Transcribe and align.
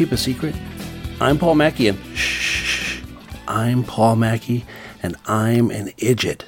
keep 0.00 0.12
a 0.12 0.16
secret? 0.16 0.54
I'm 1.20 1.36
Paul 1.36 1.56
Mackey 1.56 1.86
and 1.86 1.98
shh, 2.16 3.02
I'm 3.46 3.84
Paul 3.84 4.16
Mackey 4.16 4.64
and 5.02 5.14
I'm 5.26 5.70
an 5.70 5.90
idiot. 5.98 6.46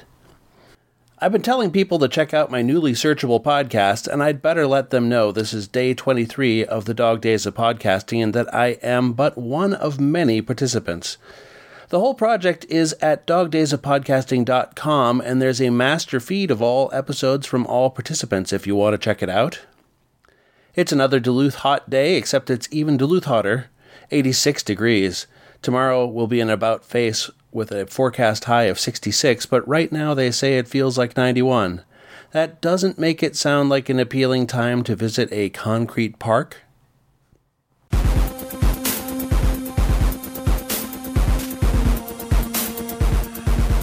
I've 1.19 1.33
been 1.33 1.43
telling 1.43 1.69
people 1.69 1.99
to 1.99 2.07
check 2.07 2.33
out 2.33 2.49
my 2.49 2.63
newly 2.63 2.93
searchable 2.93 3.43
podcast, 3.43 4.07
and 4.07 4.23
I'd 4.23 4.41
better 4.41 4.65
let 4.65 4.89
them 4.89 5.07
know 5.07 5.31
this 5.31 5.53
is 5.53 5.67
day 5.67 5.93
23 5.93 6.65
of 6.65 6.85
the 6.85 6.95
Dog 6.95 7.21
Days 7.21 7.45
of 7.45 7.53
Podcasting 7.53 8.23
and 8.23 8.33
that 8.33 8.51
I 8.51 8.69
am 8.81 9.13
but 9.13 9.37
one 9.37 9.75
of 9.75 9.99
many 9.99 10.41
participants. 10.41 11.17
The 11.89 11.99
whole 11.99 12.15
project 12.15 12.65
is 12.69 12.95
at 13.03 13.27
dogdaysofpodcasting.com, 13.27 15.21
and 15.21 15.39
there's 15.39 15.61
a 15.61 15.69
master 15.69 16.19
feed 16.19 16.49
of 16.49 16.63
all 16.63 16.89
episodes 16.91 17.45
from 17.45 17.67
all 17.67 17.91
participants 17.91 18.51
if 18.51 18.65
you 18.65 18.75
want 18.75 18.95
to 18.95 18.97
check 18.97 19.21
it 19.21 19.29
out. 19.29 19.59
It's 20.75 20.91
another 20.91 21.19
Duluth 21.19 21.55
hot 21.55 21.87
day, 21.87 22.15
except 22.15 22.49
it's 22.49 22.67
even 22.71 22.97
Duluth 22.97 23.25
hotter 23.25 23.69
86 24.09 24.63
degrees. 24.63 25.27
Tomorrow 25.61 26.07
will 26.07 26.25
be 26.25 26.41
an 26.41 26.49
about 26.49 26.83
face 26.83 27.29
with 27.51 27.71
a 27.71 27.85
forecast 27.85 28.45
high 28.45 28.63
of 28.63 28.79
66, 28.79 29.45
but 29.45 29.67
right 29.67 29.91
now 29.91 30.15
they 30.15 30.31
say 30.31 30.57
it 30.57 30.67
feels 30.67 30.97
like 30.97 31.15
91. 31.15 31.83
That 32.31 32.59
doesn't 32.59 32.97
make 32.97 33.21
it 33.21 33.35
sound 33.35 33.69
like 33.69 33.87
an 33.87 33.99
appealing 33.99 34.47
time 34.47 34.83
to 34.85 34.95
visit 34.95 35.29
a 35.31 35.49
concrete 35.51 36.17
park. 36.17 36.61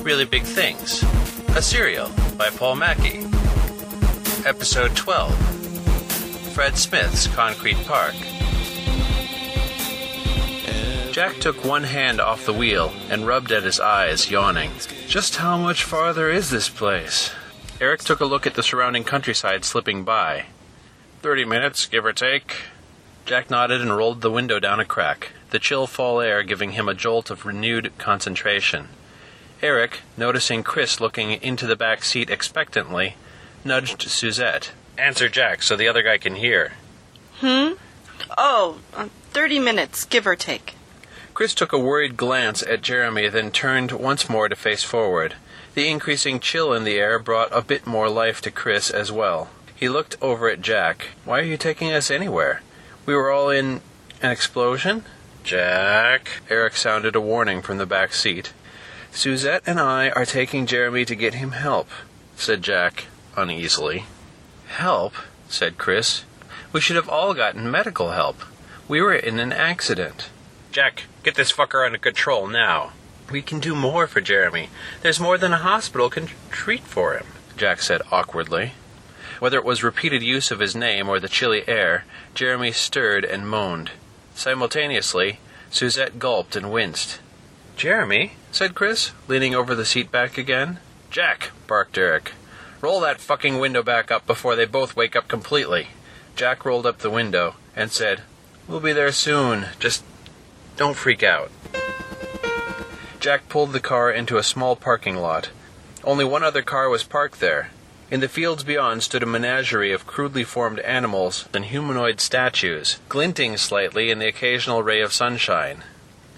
Really 0.03 0.25
Big 0.25 0.43
Things, 0.43 1.05
a 1.57 1.63
serial 1.63 2.11
by 2.37 2.51
Paul 2.51 2.75
Mackey. 2.75 3.25
Episode 4.45 4.97
12 4.97 5.60
Fred 6.53 6.77
Smith's 6.77 7.27
Concrete 7.29 7.79
Park. 7.87 8.15
Jack 11.13 11.37
took 11.39 11.65
one 11.65 11.85
hand 11.85 12.21
off 12.21 12.45
the 12.45 12.53
wheel 12.53 12.93
and 13.09 13.27
rubbed 13.27 13.53
at 13.53 13.63
his 13.63 13.81
eyes, 13.81 14.31
yawning. 14.31 14.71
Just 15.07 15.37
how 15.37 15.57
much 15.57 15.85
farther 15.85 16.29
is 16.29 16.51
this 16.51 16.69
place? 16.69 17.33
Eric 17.81 18.01
took 18.01 18.21
a 18.21 18.25
look 18.25 18.47
at 18.47 18.55
the 18.55 18.63
surrounding 18.63 19.05
countryside 19.05 19.65
slipping 19.65 20.05
by. 20.05 20.47
Thirty 21.23 21.45
minutes, 21.45 21.87
give 21.87 22.05
or 22.05 22.13
take. 22.13 22.57
Jack 23.27 23.49
nodded 23.49 23.81
and 23.81 23.97
rolled 23.97 24.21
the 24.21 24.31
window 24.31 24.59
down 24.59 24.81
a 24.81 24.85
crack, 24.85 25.33
the 25.51 25.59
chill 25.59 25.87
fall 25.87 26.21
air 26.21 26.43
giving 26.43 26.73
him 26.73 26.89
a 26.89 26.95
jolt 26.95 27.31
of 27.31 27.47
renewed 27.47 27.93
concentration. 27.97 28.89
Eric, 29.63 30.01
noticing 30.17 30.63
Chris 30.63 31.01
looking 31.01 31.31
into 31.31 31.67
the 31.67 31.77
back 31.77 32.03
seat 32.03 32.29
expectantly, 32.29 33.17
nudged 33.65 34.03
Suzette. 34.03 34.73
Answer 35.01 35.31
Jack 35.31 35.63
so 35.63 35.77
the 35.77 35.89
other 35.89 36.03
guy 36.03 36.19
can 36.19 36.35
hear. 36.35 36.73
Hmm? 37.37 37.73
Oh, 38.37 38.81
uh, 38.95 39.09
30 39.31 39.59
minutes, 39.59 40.05
give 40.05 40.27
or 40.27 40.37
take. 40.37 40.75
Chris 41.33 41.55
took 41.55 41.73
a 41.73 41.79
worried 41.79 42.19
glance 42.19 42.63
at 42.63 42.83
Jeremy, 42.83 43.29
then 43.29 43.51
turned 43.51 43.93
once 43.93 44.29
more 44.29 44.47
to 44.49 44.55
face 44.55 44.85
forward. 44.85 45.37
The 45.75 45.89
increasing 45.89 46.39
chill 46.39 46.75
in 46.75 46.85
the 46.85 46.99
air 46.99 47.19
brought 47.19 47.49
a 47.51 47.63
bit 47.63 47.87
more 47.87 48.11
life 48.11 48.43
to 48.43 48.51
Chris 48.51 48.91
as 48.91 49.11
well. 49.11 49.49
He 49.75 49.89
looked 49.89 50.17
over 50.21 50.51
at 50.51 50.61
Jack. 50.61 51.09
Why 51.25 51.39
are 51.39 51.45
you 51.45 51.57
taking 51.57 51.91
us 51.91 52.11
anywhere? 52.11 52.61
We 53.07 53.15
were 53.15 53.31
all 53.31 53.49
in 53.49 53.81
an 54.21 54.31
explosion? 54.31 55.05
Jack. 55.45 56.29
Eric 56.51 56.77
sounded 56.77 57.17
a 57.17 57.21
warning 57.23 57.63
from 57.63 57.79
the 57.79 57.87
back 57.87 58.13
seat. 58.13 58.53
Suzette 59.13 59.63
and 59.67 59.81
I 59.81 60.11
are 60.11 60.27
taking 60.27 60.67
Jeremy 60.67 61.07
to 61.07 61.15
get 61.15 61.35
him 61.35 61.53
help, 61.53 61.89
said 62.37 62.61
Jack 62.61 63.07
uneasily. 63.35 64.05
Help? 64.71 65.15
said 65.49 65.79
Chris. 65.79 66.25
We 66.73 66.81
should 66.81 66.97
have 66.97 67.09
all 67.09 67.35
gotten 67.35 67.71
medical 67.71 68.13
help. 68.13 68.41
We 68.89 69.03
were 69.03 69.15
in 69.15 69.41
an 69.41 69.53
accident. 69.53 70.31
Jack, 70.71 71.05
get 71.23 71.35
this 71.35 71.53
fucker 71.53 71.85
under 71.85 71.99
control 71.99 72.47
now. 72.47 72.93
We 73.31 73.43
can 73.43 73.59
do 73.61 73.75
more 73.75 74.07
for 74.07 74.21
Jeremy. 74.21 74.71
There's 75.03 75.21
more 75.21 75.37
than 75.37 75.53
a 75.53 75.59
hospital 75.59 76.09
can 76.09 76.29
treat 76.51 76.85
for 76.85 77.15
him, 77.15 77.27
Jack 77.57 77.83
said 77.83 78.01
awkwardly. 78.11 78.73
Whether 79.41 79.59
it 79.59 79.65
was 79.65 79.83
repeated 79.83 80.23
use 80.23 80.51
of 80.51 80.61
his 80.61 80.77
name 80.77 81.09
or 81.09 81.19
the 81.19 81.29
chilly 81.29 81.67
air, 81.69 82.05
Jeremy 82.35 82.73
stirred 82.73 83.25
and 83.25 83.49
moaned. 83.49 83.91
Simultaneously, 84.35 85.41
Suzette 85.71 86.19
gulped 86.19 86.57
and 86.57 86.71
winced. 86.71 87.21
Jeremy, 87.77 88.33
said 88.53 88.75
Chris, 88.75 89.11
leaning 89.27 89.55
over 89.55 89.75
the 89.75 89.85
seat 89.85 90.11
back 90.13 90.39
again. 90.39 90.79
Jack, 91.11 91.51
barked 91.67 91.99
Eric. 91.99 92.33
Roll 92.81 93.01
that 93.01 93.21
fucking 93.21 93.59
window 93.59 93.83
back 93.83 94.11
up 94.11 94.27
before 94.27 94.57
they 94.57 94.65
both 94.65 94.97
wake 94.97 95.15
up 95.15 95.29
completely. 95.29 95.89
Jack 96.35 96.65
rolled 96.65 96.87
up 96.87 96.99
the 96.99 97.11
window 97.11 97.57
and 97.77 97.91
said, 97.91 98.23
We'll 98.67 98.81
be 98.81 98.93
there 98.93 99.13
soon. 99.13 99.67
Just 99.79 100.03
don't 100.77 100.97
freak 100.97 101.23
out. 101.23 101.51
Jack 103.19 103.51
pulled 103.51 103.73
the 103.73 103.81
car 103.81 104.11
into 104.11 104.39
a 104.39 104.43
small 104.43 104.77
parking 104.77 105.17
lot. 105.17 105.51
Only 106.03 106.25
one 106.25 106.43
other 106.43 106.63
car 106.63 106.89
was 106.89 107.03
parked 107.03 107.41
there. 107.41 107.71
In 108.11 108.21
the 108.21 108.29
fields 108.29 108.65
beyond 108.65 109.03
stood 109.03 109.23
a 109.23 109.27
menagerie 109.27 109.93
of 109.93 110.07
crudely 110.07 110.43
formed 110.43 110.81
animals 110.81 111.47
and 111.53 111.67
humanoid 111.67 112.19
statues, 112.19 112.99
glinting 113.11 113.59
slightly 113.59 114.11
in 114.11 114.21
the 114.21 114.27
occasional 114.27 114.83
ray 114.83 115.03
of 115.03 115.13
sunshine. 115.13 115.85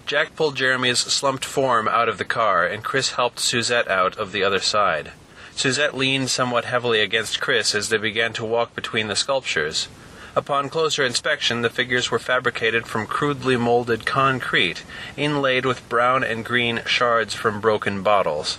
Jack 0.07 0.35
pulled 0.35 0.57
Jeremy's 0.57 0.99
slumped 0.99 1.45
form 1.45 1.87
out 1.87 2.09
of 2.09 2.19
the 2.19 2.25
car, 2.25 2.67
and 2.67 2.83
Chris 2.83 3.13
helped 3.13 3.39
Suzette 3.39 3.89
out 3.89 4.19
of 4.19 4.33
the 4.33 4.43
other 4.43 4.59
side. 4.59 5.13
Suzette 5.55 5.97
leaned 5.97 6.31
somewhat 6.31 6.65
heavily 6.65 7.01
against 7.01 7.41
Chris 7.41 7.75
as 7.75 7.89
they 7.89 7.99
began 7.99 8.33
to 8.35 8.45
walk 8.45 8.75
between 8.75 9.09
the 9.09 9.17
sculptures. 9.17 9.89
Upon 10.35 10.71
closer 10.71 11.05
inspection, 11.05 11.61
the 11.61 11.69
figures 11.69 12.11
were 12.11 12.19
fabricated 12.19 12.87
from 12.87 13.07
crudely 13.07 13.57
molded 13.57 14.07
concrete, 14.07 14.83
inlaid 15.17 15.67
with 15.67 15.89
brown 15.91 16.25
and 16.25 16.45
green 16.45 16.83
shards 16.87 17.35
from 17.35 17.61
broken 17.61 18.03
bottles. 18.03 18.59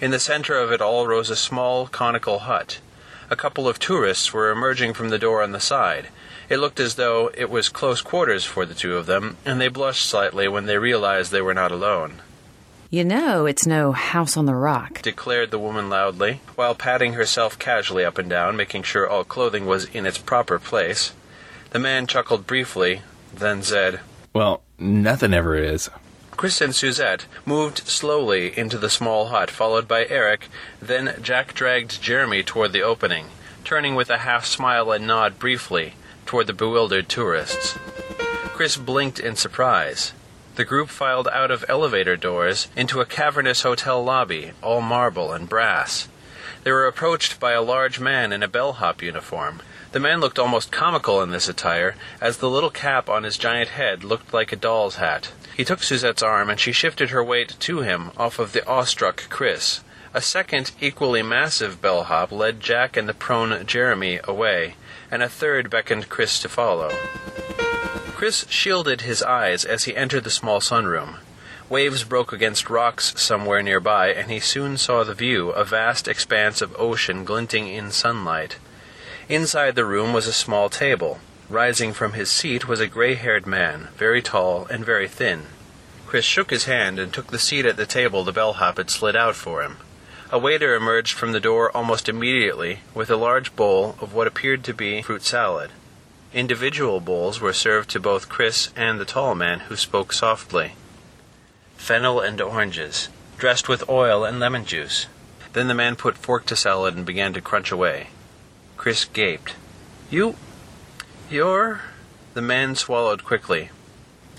In 0.00 0.10
the 0.10 0.18
center 0.18 0.58
of 0.58 0.72
it 0.72 0.80
all 0.80 1.06
rose 1.06 1.30
a 1.30 1.36
small 1.36 1.86
conical 1.86 2.40
hut. 2.40 2.80
A 3.30 3.36
couple 3.36 3.68
of 3.68 3.78
tourists 3.78 4.32
were 4.32 4.50
emerging 4.50 4.94
from 4.94 5.10
the 5.10 5.18
door 5.18 5.42
on 5.42 5.52
the 5.52 5.60
side. 5.60 6.08
It 6.48 6.58
looked 6.58 6.80
as 6.80 6.96
though 6.96 7.30
it 7.34 7.48
was 7.48 7.68
close 7.68 8.00
quarters 8.00 8.44
for 8.44 8.66
the 8.66 8.74
two 8.74 8.96
of 8.96 9.06
them, 9.06 9.36
and 9.46 9.60
they 9.60 9.68
blushed 9.68 10.04
slightly 10.04 10.48
when 10.48 10.66
they 10.66 10.76
realized 10.76 11.30
they 11.30 11.40
were 11.40 11.54
not 11.54 11.70
alone. 11.70 12.20
You 12.92 13.04
know, 13.04 13.46
it's 13.46 13.66
no 13.66 13.92
house 13.92 14.36
on 14.36 14.44
the 14.44 14.54
rock, 14.54 15.00
declared 15.00 15.50
the 15.50 15.58
woman 15.58 15.88
loudly, 15.88 16.42
while 16.56 16.74
patting 16.74 17.14
herself 17.14 17.58
casually 17.58 18.04
up 18.04 18.18
and 18.18 18.28
down, 18.28 18.54
making 18.54 18.82
sure 18.82 19.08
all 19.08 19.24
clothing 19.24 19.64
was 19.64 19.86
in 19.86 20.04
its 20.04 20.18
proper 20.18 20.58
place. 20.58 21.14
The 21.70 21.78
man 21.78 22.06
chuckled 22.06 22.46
briefly, 22.46 23.00
then 23.34 23.62
said, 23.62 24.00
Well, 24.34 24.60
nothing 24.78 25.32
ever 25.32 25.56
is. 25.56 25.88
Chris 26.32 26.60
and 26.60 26.74
Suzette 26.74 27.24
moved 27.46 27.78
slowly 27.88 28.52
into 28.58 28.76
the 28.76 28.90
small 28.90 29.28
hut, 29.28 29.50
followed 29.50 29.88
by 29.88 30.04
Eric. 30.04 30.48
Then 30.78 31.14
Jack 31.22 31.54
dragged 31.54 32.02
Jeremy 32.02 32.42
toward 32.42 32.74
the 32.74 32.82
opening, 32.82 33.28
turning 33.64 33.94
with 33.94 34.10
a 34.10 34.18
half 34.18 34.44
smile 34.44 34.92
and 34.92 35.06
nod 35.06 35.38
briefly 35.38 35.94
toward 36.26 36.46
the 36.46 36.52
bewildered 36.52 37.08
tourists. 37.08 37.72
Chris 38.52 38.76
blinked 38.76 39.18
in 39.18 39.34
surprise. 39.34 40.12
The 40.54 40.64
group 40.66 40.90
filed 40.90 41.28
out 41.28 41.50
of 41.50 41.64
elevator 41.66 42.16
doors 42.16 42.68
into 42.76 43.00
a 43.00 43.06
cavernous 43.06 43.62
hotel 43.62 44.04
lobby, 44.04 44.52
all 44.62 44.82
marble 44.82 45.32
and 45.32 45.48
brass. 45.48 46.08
They 46.62 46.70
were 46.70 46.86
approached 46.86 47.40
by 47.40 47.52
a 47.52 47.62
large 47.62 47.98
man 47.98 48.32
in 48.32 48.42
a 48.42 48.48
bellhop 48.48 49.00
uniform. 49.02 49.62
The 49.92 50.00
man 50.00 50.20
looked 50.20 50.38
almost 50.38 50.70
comical 50.70 51.22
in 51.22 51.30
this 51.30 51.48
attire, 51.48 51.94
as 52.20 52.36
the 52.36 52.50
little 52.50 52.70
cap 52.70 53.08
on 53.08 53.22
his 53.22 53.38
giant 53.38 53.70
head 53.70 54.04
looked 54.04 54.34
like 54.34 54.52
a 54.52 54.56
doll's 54.56 54.96
hat. 54.96 55.32
He 55.56 55.64
took 55.64 55.82
Suzette's 55.82 56.22
arm, 56.22 56.50
and 56.50 56.60
she 56.60 56.72
shifted 56.72 57.10
her 57.10 57.24
weight 57.24 57.56
to 57.60 57.80
him 57.80 58.10
off 58.16 58.38
of 58.38 58.52
the 58.52 58.66
awestruck 58.66 59.28
Chris. 59.30 59.80
A 60.14 60.20
second, 60.20 60.72
equally 60.80 61.22
massive 61.22 61.80
bellhop 61.80 62.30
led 62.30 62.60
Jack 62.60 62.96
and 62.98 63.08
the 63.08 63.14
prone 63.14 63.66
Jeremy 63.66 64.20
away, 64.24 64.76
and 65.10 65.22
a 65.22 65.28
third 65.28 65.70
beckoned 65.70 66.10
Chris 66.10 66.38
to 66.40 66.48
follow. 66.48 66.90
Chris 68.22 68.46
shielded 68.48 69.00
his 69.00 69.20
eyes 69.20 69.64
as 69.64 69.82
he 69.82 69.96
entered 69.96 70.22
the 70.22 70.30
small 70.30 70.60
sunroom. 70.60 71.16
Waves 71.68 72.04
broke 72.04 72.32
against 72.32 72.70
rocks 72.70 73.12
somewhere 73.20 73.64
nearby, 73.64 74.12
and 74.12 74.30
he 74.30 74.38
soon 74.38 74.78
saw 74.78 75.02
the 75.02 75.12
view, 75.12 75.50
a 75.50 75.64
vast 75.64 76.06
expanse 76.06 76.62
of 76.62 76.72
ocean 76.78 77.24
glinting 77.24 77.66
in 77.66 77.90
sunlight. 77.90 78.58
Inside 79.28 79.74
the 79.74 79.84
room 79.84 80.12
was 80.12 80.28
a 80.28 80.32
small 80.32 80.68
table. 80.68 81.18
Rising 81.48 81.92
from 81.92 82.12
his 82.12 82.30
seat 82.30 82.68
was 82.68 82.78
a 82.78 82.86
gray 82.86 83.16
haired 83.16 83.44
man, 83.44 83.88
very 83.96 84.22
tall 84.22 84.66
and 84.66 84.84
very 84.84 85.08
thin. 85.08 85.46
Chris 86.06 86.24
shook 86.24 86.50
his 86.50 86.66
hand 86.66 87.00
and 87.00 87.12
took 87.12 87.32
the 87.32 87.40
seat 87.40 87.66
at 87.66 87.76
the 87.76 87.86
table 87.86 88.22
the 88.22 88.30
bellhop 88.30 88.76
had 88.76 88.88
slid 88.88 89.16
out 89.16 89.34
for 89.34 89.64
him. 89.64 89.78
A 90.30 90.38
waiter 90.38 90.76
emerged 90.76 91.14
from 91.14 91.32
the 91.32 91.40
door 91.40 91.76
almost 91.76 92.08
immediately 92.08 92.82
with 92.94 93.10
a 93.10 93.16
large 93.16 93.56
bowl 93.56 93.96
of 94.00 94.14
what 94.14 94.28
appeared 94.28 94.62
to 94.62 94.72
be 94.72 95.02
fruit 95.02 95.24
salad. 95.24 95.72
Individual 96.34 97.00
bowls 97.00 97.40
were 97.40 97.52
served 97.52 97.90
to 97.90 98.00
both 98.00 98.30
Chris 98.30 98.70
and 98.74 98.98
the 98.98 99.04
tall 99.04 99.34
man, 99.34 99.60
who 99.60 99.76
spoke 99.76 100.14
softly. 100.14 100.72
Fennel 101.76 102.20
and 102.20 102.40
oranges, 102.40 103.10
dressed 103.36 103.68
with 103.68 103.88
oil 103.88 104.24
and 104.24 104.40
lemon 104.40 104.64
juice. 104.64 105.06
Then 105.52 105.68
the 105.68 105.74
man 105.74 105.94
put 105.94 106.16
fork 106.16 106.46
to 106.46 106.56
salad 106.56 106.96
and 106.96 107.04
began 107.04 107.34
to 107.34 107.42
crunch 107.42 107.70
away. 107.70 108.08
Chris 108.78 109.04
gaped. 109.04 109.54
You. 110.10 110.36
You're. 111.30 111.82
The 112.32 112.40
man 112.40 112.76
swallowed 112.76 113.24
quickly. 113.24 113.70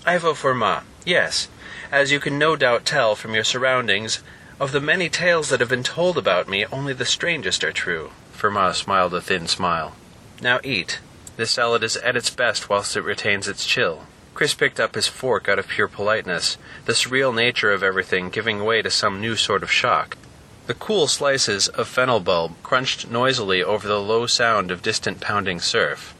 Ivo 0.06 0.34
Fermat, 0.34 0.84
yes. 1.06 1.48
As 1.92 2.12
you 2.12 2.20
can 2.20 2.40
no 2.40 2.56
doubt 2.56 2.86
tell 2.86 3.16
from 3.16 3.36
your 3.36 3.44
surroundings, 3.44 4.24
of 4.60 4.72
the 4.72 4.82
many 4.82 5.10
tales 5.10 5.50
that 5.50 5.60
have 5.60 5.70
been 5.70 5.84
told 5.84 6.18
about 6.18 6.50
me, 6.50 6.66
only 6.72 6.94
the 6.94 7.06
strangest 7.06 7.64
are 7.64 7.72
true. 7.72 8.12
Fermat 8.36 8.74
smiled 8.74 9.14
a 9.14 9.22
thin 9.22 9.48
smile. 9.48 9.94
Now 10.42 10.60
eat. 10.64 11.00
This 11.36 11.52
salad 11.52 11.84
is 11.84 11.98
at 11.98 12.16
its 12.16 12.30
best 12.30 12.70
whilst 12.70 12.96
it 12.96 13.02
retains 13.02 13.48
its 13.48 13.66
chill. 13.66 14.04
Chris 14.34 14.54
picked 14.54 14.80
up 14.80 14.96
his 14.96 15.08
fork 15.08 15.48
out 15.48 15.60
of 15.60 15.68
pure 15.68 15.88
politeness, 15.88 16.58
the 16.86 16.94
surreal 16.94 17.34
nature 17.34 17.72
of 17.72 17.84
everything 17.84 18.30
giving 18.30 18.64
way 18.64 18.82
to 18.82 18.90
some 18.90 19.22
new 19.22 19.36
sort 19.36 19.64
of 19.64 19.72
shock. 19.72 20.18
The 20.66 20.74
cool 20.74 21.08
slices 21.08 21.68
of 21.68 21.88
fennel 21.88 22.20
bulb 22.20 22.56
crunched 22.64 23.10
noisily 23.10 23.62
over 23.64 23.88
the 23.88 24.00
low 24.00 24.28
sound 24.28 24.72
of 24.72 24.82
distant 24.82 25.20
pounding 25.20 25.60
surf. 25.60 26.16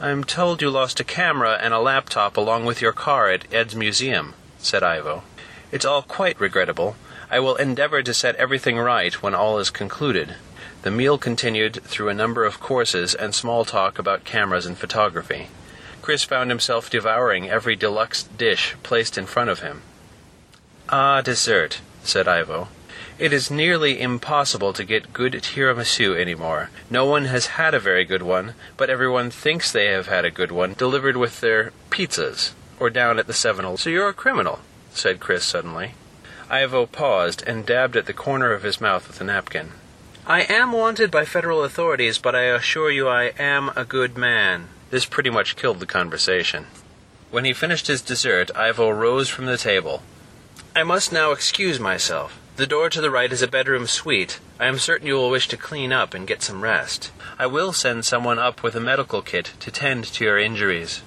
I'm 0.00 0.24
told 0.24 0.62
you 0.62 0.70
lost 0.70 0.98
a 0.98 1.04
camera 1.04 1.58
and 1.60 1.74
a 1.74 1.78
laptop 1.78 2.36
along 2.36 2.64
with 2.64 2.80
your 2.80 2.92
car 2.92 3.28
at 3.30 3.52
Ed's 3.52 3.76
museum, 3.76 4.34
said 4.58 4.82
Ivo. 4.82 5.22
It's 5.70 5.84
all 5.84 6.02
quite 6.02 6.40
regrettable. 6.40 6.96
I 7.30 7.38
will 7.38 7.56
endeavor 7.56 8.02
to 8.02 8.14
set 8.14 8.36
everything 8.36 8.78
right 8.78 9.14
when 9.22 9.34
all 9.34 9.58
is 9.58 9.70
concluded. 9.70 10.36
The 10.82 10.90
meal 10.90 11.16
continued 11.16 11.80
through 11.84 12.08
a 12.08 12.14
number 12.14 12.44
of 12.44 12.58
courses 12.58 13.14
and 13.14 13.34
small 13.34 13.64
talk 13.64 13.98
about 14.00 14.24
cameras 14.24 14.66
and 14.66 14.76
photography. 14.76 15.48
Chris 16.02 16.24
found 16.24 16.50
himself 16.50 16.90
devouring 16.90 17.48
every 17.48 17.76
deluxe 17.76 18.24
dish 18.24 18.74
placed 18.82 19.16
in 19.16 19.26
front 19.26 19.50
of 19.50 19.60
him. 19.60 19.82
Ah, 20.88 21.20
dessert, 21.20 21.78
said 22.02 22.26
Ivo. 22.26 22.66
It 23.16 23.32
is 23.32 23.50
nearly 23.50 24.00
impossible 24.00 24.72
to 24.72 24.84
get 24.84 25.12
good 25.12 25.34
tiramisu 25.34 26.20
anymore. 26.20 26.70
No 26.90 27.04
one 27.04 27.26
has 27.26 27.58
had 27.58 27.74
a 27.74 27.78
very 27.78 28.04
good 28.04 28.22
one, 28.22 28.54
but 28.76 28.90
everyone 28.90 29.30
thinks 29.30 29.70
they 29.70 29.86
have 29.86 30.08
had 30.08 30.24
a 30.24 30.30
good 30.32 30.50
one 30.50 30.74
delivered 30.74 31.16
with 31.16 31.40
their 31.40 31.72
pizzas 31.90 32.54
or 32.80 32.90
down 32.90 33.20
at 33.20 33.28
the 33.28 33.32
Seven. 33.32 33.76
So 33.76 33.88
you're 33.88 34.08
a 34.08 34.12
criminal, 34.12 34.58
said 34.92 35.20
Chris 35.20 35.44
suddenly. 35.44 35.94
Ivo 36.50 36.86
paused 36.86 37.44
and 37.46 37.64
dabbed 37.64 37.96
at 37.96 38.06
the 38.06 38.12
corner 38.12 38.52
of 38.52 38.64
his 38.64 38.80
mouth 38.80 39.06
with 39.06 39.20
a 39.20 39.24
napkin. 39.24 39.70
I 40.26 40.42
am 40.42 40.70
wanted 40.70 41.10
by 41.10 41.24
federal 41.24 41.64
authorities, 41.64 42.18
but 42.18 42.36
I 42.36 42.42
assure 42.42 42.92
you 42.92 43.08
I 43.08 43.32
am 43.40 43.72
a 43.74 43.84
good 43.84 44.16
man. 44.16 44.68
This 44.90 45.04
pretty 45.04 45.30
much 45.30 45.56
killed 45.56 45.80
the 45.80 45.86
conversation. 45.86 46.66
When 47.32 47.44
he 47.44 47.52
finished 47.52 47.88
his 47.88 48.00
dessert, 48.00 48.48
Ivo 48.54 48.90
rose 48.90 49.28
from 49.28 49.46
the 49.46 49.56
table. 49.56 50.02
I 50.76 50.84
must 50.84 51.12
now 51.12 51.32
excuse 51.32 51.80
myself. 51.80 52.38
The 52.54 52.68
door 52.68 52.88
to 52.90 53.00
the 53.00 53.10
right 53.10 53.32
is 53.32 53.42
a 53.42 53.48
bedroom 53.48 53.88
suite. 53.88 54.38
I 54.60 54.66
am 54.66 54.78
certain 54.78 55.08
you 55.08 55.14
will 55.14 55.28
wish 55.28 55.48
to 55.48 55.56
clean 55.56 55.92
up 55.92 56.14
and 56.14 56.24
get 56.24 56.40
some 56.40 56.60
rest. 56.60 57.10
I 57.36 57.46
will 57.46 57.72
send 57.72 58.04
someone 58.04 58.38
up 58.38 58.62
with 58.62 58.76
a 58.76 58.80
medical 58.80 59.22
kit 59.22 59.50
to 59.58 59.72
tend 59.72 60.04
to 60.04 60.24
your 60.24 60.38
injuries. 60.38 61.02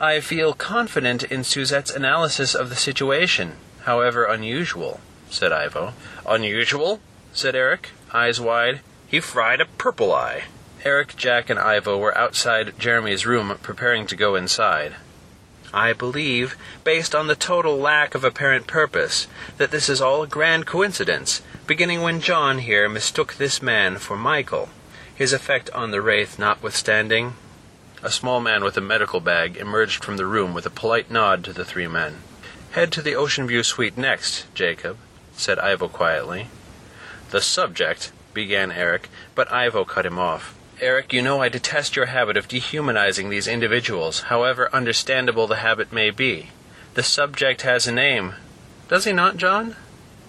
I 0.00 0.20
feel 0.20 0.54
confident 0.54 1.24
in 1.24 1.44
Suzette's 1.44 1.94
analysis 1.94 2.54
of 2.54 2.70
the 2.70 2.76
situation, 2.76 3.56
however 3.82 4.24
unusual, 4.24 5.00
said 5.28 5.52
Ivo. 5.52 5.92
Unusual? 6.26 7.00
Said 7.34 7.54
Eric, 7.54 7.90
eyes 8.12 8.40
wide. 8.40 8.80
He 9.06 9.20
fried 9.20 9.60
a 9.60 9.66
purple 9.66 10.14
eye. 10.14 10.44
Eric, 10.84 11.16
Jack, 11.16 11.50
and 11.50 11.58
Ivo 11.58 11.98
were 11.98 12.16
outside 12.16 12.78
Jeremy's 12.78 13.26
room 13.26 13.58
preparing 13.60 14.06
to 14.06 14.16
go 14.16 14.34
inside. 14.34 14.94
I 15.72 15.92
believe, 15.92 16.56
based 16.84 17.14
on 17.14 17.26
the 17.26 17.34
total 17.34 17.76
lack 17.76 18.14
of 18.14 18.22
apparent 18.22 18.68
purpose, 18.68 19.26
that 19.58 19.72
this 19.72 19.88
is 19.88 20.00
all 20.00 20.22
a 20.22 20.28
grand 20.28 20.66
coincidence, 20.66 21.42
beginning 21.66 22.02
when 22.02 22.20
John 22.20 22.58
here 22.58 22.88
mistook 22.88 23.34
this 23.34 23.60
man 23.60 23.98
for 23.98 24.16
Michael, 24.16 24.68
his 25.12 25.32
effect 25.32 25.70
on 25.70 25.90
the 25.90 26.00
wraith 26.00 26.38
notwithstanding. 26.38 27.34
A 28.02 28.10
small 28.10 28.40
man 28.40 28.62
with 28.62 28.76
a 28.76 28.80
medical 28.80 29.18
bag 29.18 29.56
emerged 29.56 30.04
from 30.04 30.16
the 30.16 30.26
room 30.26 30.54
with 30.54 30.66
a 30.66 30.70
polite 30.70 31.10
nod 31.10 31.42
to 31.44 31.52
the 31.52 31.64
three 31.64 31.88
men. 31.88 32.18
Head 32.72 32.92
to 32.92 33.02
the 33.02 33.16
Ocean 33.16 33.48
View 33.48 33.64
suite 33.64 33.98
next, 33.98 34.46
Jacob, 34.54 34.98
said 35.36 35.58
Ivo 35.58 35.88
quietly. 35.88 36.46
The 37.34 37.40
subject, 37.40 38.12
began 38.32 38.70
Eric, 38.70 39.08
but 39.34 39.50
Ivo 39.50 39.84
cut 39.84 40.06
him 40.06 40.20
off. 40.20 40.54
Eric, 40.80 41.12
you 41.12 41.20
know 41.20 41.42
I 41.42 41.48
detest 41.48 41.96
your 41.96 42.06
habit 42.06 42.36
of 42.36 42.46
dehumanizing 42.46 43.28
these 43.28 43.48
individuals, 43.48 44.20
however 44.30 44.72
understandable 44.72 45.48
the 45.48 45.56
habit 45.56 45.92
may 45.92 46.10
be. 46.10 46.50
The 46.94 47.02
subject 47.02 47.62
has 47.62 47.88
a 47.88 47.92
name. 47.92 48.34
Does 48.86 49.04
he 49.04 49.12
not, 49.12 49.36
John? 49.36 49.74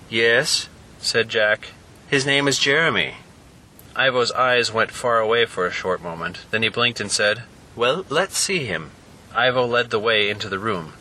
Yes, 0.10 0.68
said 0.98 1.30
Jack. 1.30 1.74
His 2.08 2.26
name 2.26 2.48
is 2.48 2.58
Jeremy. 2.58 3.18
Ivo's 3.96 4.32
eyes 4.32 4.74
went 4.74 4.90
far 4.90 5.20
away 5.20 5.46
for 5.46 5.68
a 5.68 5.72
short 5.72 6.02
moment. 6.02 6.40
Then 6.50 6.64
he 6.64 6.70
blinked 6.70 7.00
and 7.00 7.12
said, 7.12 7.44
Well, 7.76 8.04
let's 8.10 8.36
see 8.36 8.66
him. 8.66 8.90
Ivo 9.36 9.64
led 9.68 9.92
the 9.92 10.00
way 10.00 10.28
into 10.28 10.50
the 10.50 10.58
room. 10.58 10.94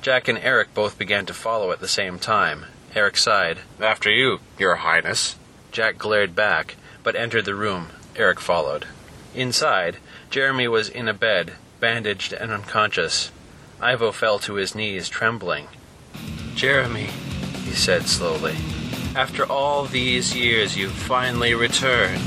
Jack 0.00 0.26
and 0.26 0.38
Eric 0.38 0.72
both 0.72 0.96
began 0.96 1.26
to 1.26 1.34
follow 1.34 1.70
at 1.70 1.80
the 1.80 1.86
same 1.86 2.18
time. 2.18 2.64
Eric 2.94 3.18
sighed. 3.18 3.58
After 3.78 4.10
you, 4.10 4.40
Your 4.58 4.76
Highness. 4.76 5.36
Jack 5.70 5.98
glared 5.98 6.34
back, 6.34 6.76
but 7.02 7.14
entered 7.14 7.44
the 7.44 7.54
room. 7.54 7.88
Eric 8.16 8.40
followed. 8.40 8.86
Inside, 9.34 9.98
Jeremy 10.28 10.68
was 10.68 10.88
in 10.88 11.06
a 11.08 11.14
bed, 11.14 11.54
bandaged 11.78 12.32
and 12.32 12.50
unconscious. 12.50 13.30
Ivo 13.80 14.12
fell 14.12 14.38
to 14.40 14.54
his 14.54 14.74
knees, 14.74 15.08
trembling. 15.08 15.68
Jeremy, 16.54 17.08
he 17.64 17.72
said 17.72 18.06
slowly, 18.06 18.56
after 19.14 19.44
all 19.46 19.84
these 19.84 20.36
years 20.36 20.76
you've 20.76 20.92
finally 20.92 21.54
returned. 21.54 22.20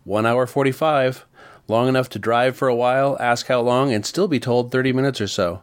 1 0.04 0.24
hour 0.24 0.46
45. 0.46 1.26
Long 1.68 1.88
enough 1.88 2.08
to 2.08 2.18
drive 2.18 2.56
for 2.56 2.68
a 2.68 2.74
while, 2.74 3.18
ask 3.20 3.48
how 3.48 3.60
long, 3.60 3.92
and 3.92 4.06
still 4.06 4.28
be 4.28 4.40
told 4.40 4.72
30 4.72 4.94
minutes 4.94 5.20
or 5.20 5.28
so. 5.28 5.60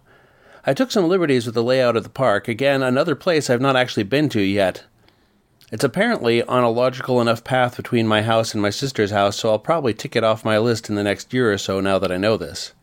I 0.64 0.76
took 0.76 0.92
some 0.92 1.10
liberties 1.10 1.48
with 1.48 1.56
the 1.56 1.64
layout 1.64 1.98
of 1.98 2.04
the 2.04 2.08
park, 2.08 2.48
again, 2.48 2.84
another 2.84 3.16
place 3.16 3.50
I've 3.50 3.62
not 3.62 3.76
actually 3.76 4.04
been 4.04 4.30
to 4.30 4.42
yet. 4.42 4.84
It's 5.70 5.84
apparently 5.84 6.42
on 6.44 6.64
a 6.64 6.70
logical 6.70 7.20
enough 7.20 7.44
path 7.44 7.76
between 7.76 8.08
my 8.08 8.22
house 8.22 8.54
and 8.54 8.62
my 8.62 8.70
sister's 8.70 9.12
house, 9.12 9.36
so 9.36 9.50
I'll 9.50 9.60
probably 9.60 9.94
tick 9.94 10.16
it 10.16 10.24
off 10.24 10.46
my 10.46 10.58
list 10.58 10.88
in 10.90 10.96
the 10.96 11.04
next 11.04 11.34
year 11.34 11.52
or 11.52 11.58
so 11.58 11.82
now 11.82 12.00
that 12.00 12.12
I 12.12 12.16
know 12.16 12.38
this. 12.38 12.74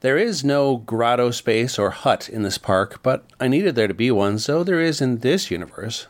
There 0.00 0.16
is 0.16 0.42
no 0.42 0.78
grotto 0.78 1.30
space 1.32 1.78
or 1.78 1.90
hut 1.90 2.28
in 2.28 2.44
this 2.44 2.56
park, 2.56 3.02
but 3.02 3.26
I 3.38 3.48
needed 3.48 3.74
there 3.74 3.88
to 3.88 3.94
be 3.94 4.10
one, 4.10 4.38
so 4.38 4.64
there 4.64 4.80
is 4.80 5.02
in 5.02 5.18
this 5.18 5.50
universe. 5.50 6.06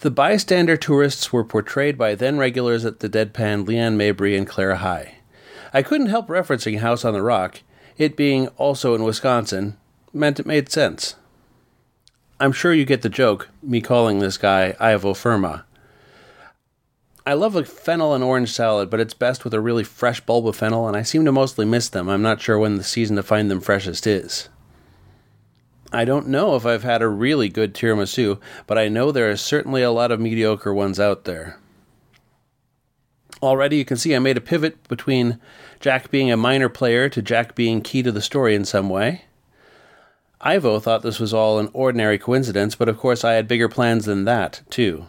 The 0.00 0.12
bystander 0.12 0.76
tourists 0.76 1.32
were 1.32 1.44
portrayed 1.44 1.98
by 1.98 2.14
then 2.14 2.38
regulars 2.38 2.84
at 2.84 3.00
the 3.00 3.08
deadpan 3.08 3.66
Leanne 3.66 3.96
Mabry 3.96 4.36
and 4.36 4.46
Clara 4.46 4.76
High. 4.76 5.16
I 5.74 5.82
couldn't 5.82 6.06
help 6.06 6.28
referencing 6.28 6.78
House 6.78 7.04
on 7.04 7.14
the 7.14 7.22
Rock, 7.22 7.62
it 7.96 8.16
being 8.16 8.46
also 8.58 8.94
in 8.94 9.02
Wisconsin, 9.02 9.76
meant 10.12 10.38
it 10.38 10.46
made 10.46 10.70
sense. 10.70 11.16
I'm 12.40 12.52
sure 12.52 12.72
you 12.72 12.84
get 12.84 13.02
the 13.02 13.08
joke, 13.08 13.48
me 13.62 13.80
calling 13.80 14.20
this 14.20 14.38
guy 14.38 14.76
Ivo 14.78 15.12
Fermat. 15.12 15.64
I 17.26 17.34
love 17.34 17.56
a 17.56 17.64
fennel 17.64 18.14
and 18.14 18.22
orange 18.22 18.52
salad, 18.52 18.90
but 18.90 19.00
it's 19.00 19.12
best 19.12 19.44
with 19.44 19.52
a 19.54 19.60
really 19.60 19.82
fresh 19.82 20.20
bulb 20.20 20.46
of 20.46 20.54
fennel, 20.54 20.86
and 20.86 20.96
I 20.96 21.02
seem 21.02 21.24
to 21.24 21.32
mostly 21.32 21.66
miss 21.66 21.88
them. 21.88 22.08
I'm 22.08 22.22
not 22.22 22.40
sure 22.40 22.56
when 22.56 22.76
the 22.76 22.84
season 22.84 23.16
to 23.16 23.24
find 23.24 23.50
them 23.50 23.60
freshest 23.60 24.06
is. 24.06 24.48
I 25.92 26.04
don't 26.04 26.28
know 26.28 26.54
if 26.54 26.64
I've 26.64 26.84
had 26.84 27.02
a 27.02 27.08
really 27.08 27.48
good 27.48 27.74
tiramisu, 27.74 28.40
but 28.68 28.78
I 28.78 28.88
know 28.88 29.10
there 29.10 29.30
are 29.30 29.36
certainly 29.36 29.82
a 29.82 29.90
lot 29.90 30.12
of 30.12 30.20
mediocre 30.20 30.72
ones 30.72 31.00
out 31.00 31.24
there. 31.24 31.58
Already, 33.42 33.78
you 33.78 33.84
can 33.84 33.96
see 33.96 34.14
I 34.14 34.20
made 34.20 34.36
a 34.36 34.40
pivot 34.40 34.86
between 34.86 35.40
Jack 35.80 36.10
being 36.10 36.30
a 36.30 36.36
minor 36.36 36.68
player 36.68 37.08
to 37.08 37.20
Jack 37.20 37.56
being 37.56 37.82
key 37.82 38.02
to 38.04 38.12
the 38.12 38.22
story 38.22 38.54
in 38.54 38.64
some 38.64 38.88
way. 38.88 39.24
Ivo 40.40 40.78
thought 40.78 41.02
this 41.02 41.18
was 41.18 41.34
all 41.34 41.58
an 41.58 41.68
ordinary 41.72 42.18
coincidence, 42.18 42.76
but 42.76 42.88
of 42.88 42.98
course 42.98 43.24
I 43.24 43.32
had 43.32 43.48
bigger 43.48 43.68
plans 43.68 44.04
than 44.04 44.24
that, 44.24 44.60
too. 44.70 45.06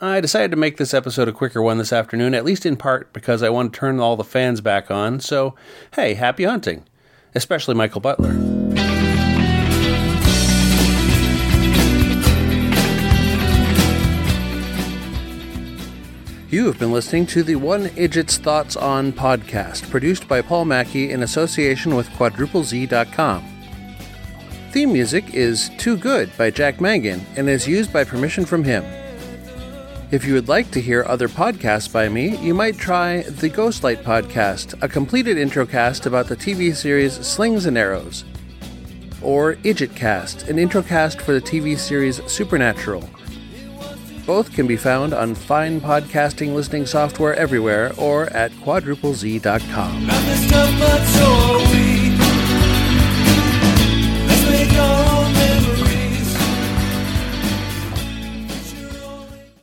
I 0.00 0.20
decided 0.20 0.50
to 0.50 0.56
make 0.56 0.76
this 0.76 0.94
episode 0.94 1.28
a 1.28 1.32
quicker 1.32 1.62
one 1.62 1.78
this 1.78 1.92
afternoon, 1.92 2.34
at 2.34 2.44
least 2.44 2.66
in 2.66 2.76
part 2.76 3.12
because 3.12 3.42
I 3.42 3.50
want 3.50 3.72
to 3.72 3.78
turn 3.78 4.00
all 4.00 4.16
the 4.16 4.24
fans 4.24 4.60
back 4.60 4.90
on, 4.90 5.20
so 5.20 5.54
hey, 5.94 6.14
happy 6.14 6.44
hunting! 6.44 6.84
Especially 7.34 7.74
Michael 7.74 8.00
Butler. 8.00 8.32
You 16.48 16.66
have 16.66 16.80
been 16.80 16.90
listening 16.90 17.26
to 17.26 17.44
the 17.44 17.54
One 17.54 17.84
Idjit's 17.90 18.38
Thoughts 18.38 18.74
On 18.74 19.12
podcast, 19.12 19.88
produced 19.88 20.26
by 20.26 20.42
Paul 20.42 20.64
Mackey 20.64 21.12
in 21.12 21.22
association 21.22 21.94
with 21.94 22.08
QuadrupleZ.com. 22.10 23.49
Theme 24.70 24.92
music 24.92 25.34
is 25.34 25.68
Too 25.78 25.96
Good 25.96 26.30
by 26.38 26.50
Jack 26.50 26.80
Mangan 26.80 27.26
and 27.36 27.50
is 27.50 27.66
used 27.66 27.92
by 27.92 28.04
permission 28.04 28.44
from 28.44 28.62
him. 28.62 28.84
If 30.12 30.24
you 30.24 30.34
would 30.34 30.46
like 30.46 30.70
to 30.70 30.80
hear 30.80 31.04
other 31.08 31.26
podcasts 31.26 31.92
by 31.92 32.08
me, 32.08 32.36
you 32.36 32.54
might 32.54 32.78
try 32.78 33.22
the 33.22 33.50
Ghostlight 33.50 34.04
podcast, 34.04 34.80
a 34.80 34.88
completed 34.88 35.38
intro 35.38 35.66
cast 35.66 36.06
about 36.06 36.28
the 36.28 36.36
TV 36.36 36.72
series 36.72 37.14
Slings 37.14 37.66
and 37.66 37.76
Arrows, 37.76 38.24
or 39.22 39.56
Idjitcast, 39.56 40.48
an 40.48 40.56
intro 40.56 40.82
cast 40.82 41.20
for 41.20 41.32
the 41.32 41.40
TV 41.40 41.76
series 41.76 42.22
Supernatural. 42.30 43.10
Both 44.24 44.52
can 44.52 44.68
be 44.68 44.76
found 44.76 45.12
on 45.12 45.34
fine 45.34 45.80
podcasting 45.80 46.54
listening 46.54 46.86
software 46.86 47.34
everywhere 47.34 47.92
or 47.96 48.26
at 48.26 48.52
quadruplez.com. 48.52 51.49